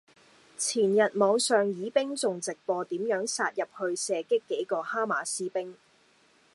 [0.57, 5.75] 前日網上以兵仲直播點樣殺入去射擊幾個哈馬斯兵。